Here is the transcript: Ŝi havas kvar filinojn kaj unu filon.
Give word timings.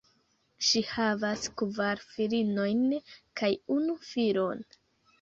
Ŝi 0.67 0.81
havas 0.91 1.43
kvar 1.63 2.03
filinojn 2.15 2.83
kaj 3.43 3.55
unu 3.79 4.03
filon. 4.11 4.69